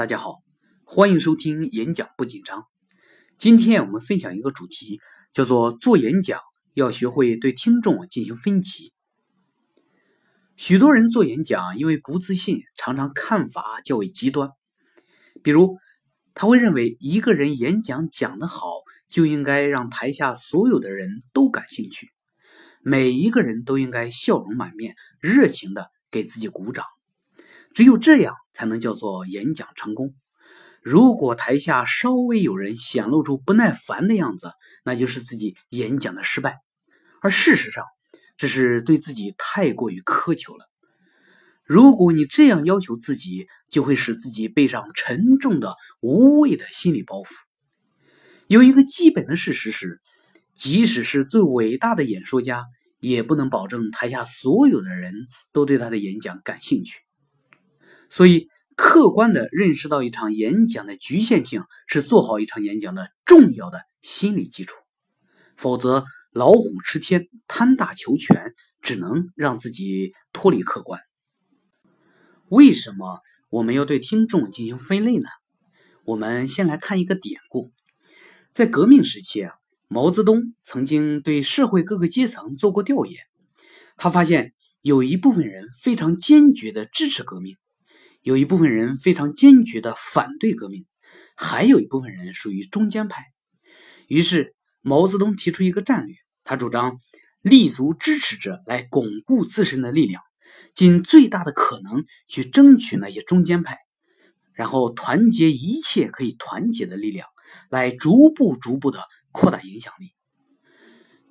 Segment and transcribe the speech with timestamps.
[0.00, 0.42] 大家好，
[0.86, 2.64] 欢迎收听演讲不紧张。
[3.36, 4.98] 今天我们分享一个主题，
[5.30, 6.40] 叫做做演讲
[6.72, 8.94] 要学会对听众进行分歧。
[10.56, 14.48] 许多人做演讲，因为不自信，常常看法较为极端。
[15.42, 15.76] 比如，
[16.32, 18.70] 他会认为一个人演讲讲得好，
[19.06, 22.08] 就应该让台下所有的人都感兴趣，
[22.80, 26.86] 每一个人都应该笑容满面、热情的给自己鼓掌。
[27.74, 30.14] 只有这样才能叫做演讲成功。
[30.82, 34.50] 如果台下稍微有人显露出不耐烦的样子，
[34.84, 36.58] 那就是自己演讲的失败。
[37.20, 37.84] 而事实上，
[38.36, 40.70] 这是对自己太过于苛求了。
[41.64, 47.28] 如果你这样要求自己，就会使自己背上沉重的、无谓的心理包袱。
[48.48, 50.00] 有一个基本的事实是，
[50.56, 52.64] 即使是最伟大的演说家，
[52.98, 55.14] 也不能保证台下所有的人
[55.52, 56.98] 都对他的演讲感兴趣。
[58.10, 64.74] 所以，客观的认识到一场演讲的局限性，是做好一场演讲的重要的心理基础。
[65.56, 71.00] 否则，老虎吃天，贪大求全，只能让自己脱离客观。
[72.48, 75.28] 为什么我们要对听众进行分类呢？
[76.04, 77.70] 我们先来看一个典故。
[78.50, 79.54] 在革命时期啊，
[79.86, 83.22] 毛泽东曾经对社会各个阶层做过调研，
[83.96, 87.56] 他发现有一部分人非常坚决的支持革命。
[88.22, 90.84] 有一部分人非常坚决的反对革命，
[91.36, 93.24] 还有一部分人属于中间派。
[94.08, 97.00] 于是毛泽东提出一个战略，他主张
[97.40, 100.22] 立足支持者来巩固自身的力量，
[100.74, 103.78] 尽最大的可能去争取那些中间派，
[104.52, 107.26] 然后团结一切可以团结的力量，
[107.70, 109.00] 来逐步逐步的
[109.32, 110.12] 扩大影响力。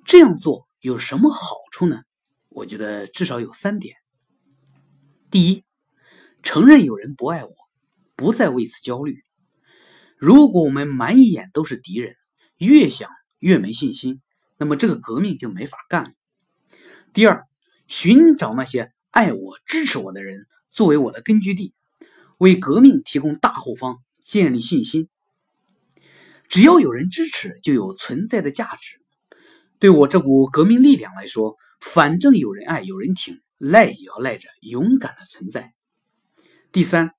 [0.04, 2.02] 这样做有什么好处呢？
[2.48, 3.94] 我觉得至少有三点。
[5.30, 5.62] 第一。
[6.42, 7.50] 承认有人不爱我，
[8.16, 9.22] 不再为此焦虑。
[10.16, 12.16] 如果我们满眼都是敌人，
[12.58, 14.20] 越想越没信心，
[14.58, 16.10] 那么这个革命就没法干了。
[17.12, 17.46] 第二，
[17.86, 21.74] 寻找那些爱我、支持我的人作为我的根据地，
[22.38, 25.08] 为革命提供大后方，建立信心。
[26.48, 29.00] 只要有人支持，就有存在的价值。
[29.78, 35.72] 对我这股革命力量来说，反正有人爱，有人挺，赖也要赖着勇敢的存在。
[36.72, 37.10] 第三，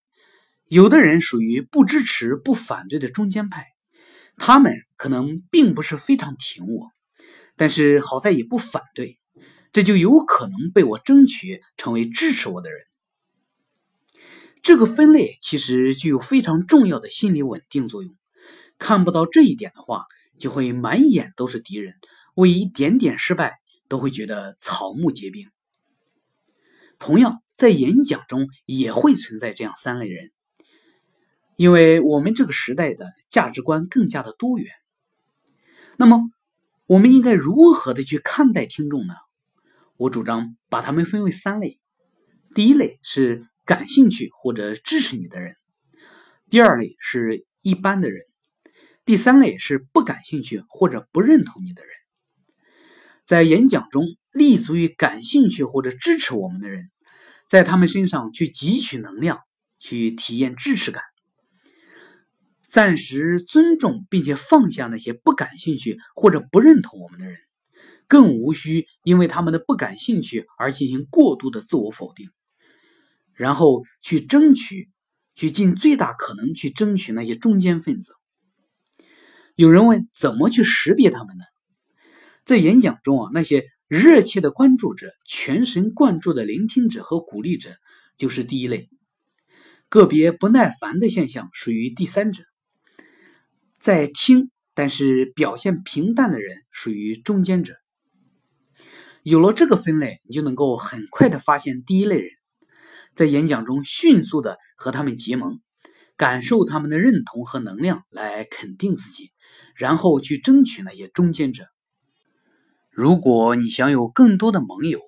[0.70, 3.68] 有的人属于不支持、不反对的中间派，
[4.38, 6.90] 他们可能并不是非常挺我，
[7.58, 9.20] 但是好在也不反对，
[9.74, 12.80] 这就有可能被我争取成为支持我的人。
[14.62, 18.16] 这个分类其实具有非常重要的心理稳定作用。
[18.78, 20.06] 看不到这一点的话，
[20.40, 21.96] 就会满眼都是敌人，
[22.36, 25.50] 为一点点失败都会觉得草木皆兵。
[27.00, 27.44] 同样。
[27.62, 30.32] 在演讲中也会存在这样三类人，
[31.58, 34.72] 因为我们这个时代的价值观更加的多元。
[35.96, 36.18] 那么，
[36.88, 39.14] 我们应该如何的去看待听众呢？
[39.98, 41.80] 我主张把他们分为三类：
[42.56, 45.54] 第一类是感兴趣或者支持你的人；
[46.50, 48.24] 第二类是一般的人；
[49.06, 51.92] 第三类是不感兴趣或者不认同你的人。
[53.28, 56.90] 在演讲中，立足于感兴趣或者支持我们的人。
[57.52, 59.42] 在他们身上去汲取能量，
[59.78, 61.04] 去体验支持感，
[62.70, 67.38] 暂时尊重并且放下那些不感兴趣或者不认同我们的人，
[68.08, 72.30] 更无需因为他们的不感兴趣而进行过度的自我否定，
[73.34, 74.90] 然后去争取，
[75.36, 78.14] 去尽最大可能去争取那些中间分子。
[79.56, 81.44] 有人问怎么去识别他们呢？
[82.46, 83.66] 在演讲中啊，那些。
[83.92, 87.76] 热切的关注者、全神贯注的聆听者和鼓励者，
[88.16, 88.88] 就是第一类；
[89.90, 92.44] 个别不耐烦的现象属于第三者；
[93.82, 97.76] 在听但是表现平淡的人属于中间者。
[99.24, 102.30] 有了这个分类，你就能够很快的发现第一类人，
[103.14, 105.60] 在演讲中迅速的和他们结盟，
[106.16, 109.34] 感受他们的认同和能量来肯定自己，
[109.76, 111.66] 然后去争取那些中间者。
[112.92, 115.00] 如果你想有更多的盟友，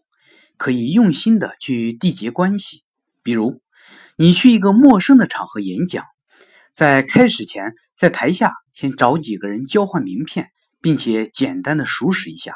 [0.55, 2.83] 可以用心的去缔结关系。
[3.21, 3.61] 比如，
[4.15, 6.05] 你去一个陌生的场合演讲，
[6.71, 10.51] 在开始前，在台下先找几个人交换名片，
[10.81, 12.55] 并且简单的熟识一下。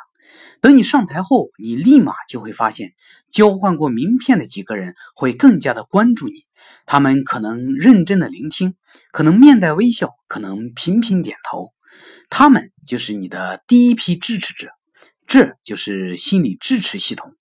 [0.62, 2.94] 等你上台后，你立马就会发现，
[3.30, 6.46] 交换过名片的几个人会更加的关注你。
[6.86, 8.76] 他们可能认真的聆听，
[9.12, 11.74] 可能面带微笑，可能频频点头。
[12.30, 14.70] 他们就是你的第一批支持者。
[15.28, 17.36] 这就是心理支持系统。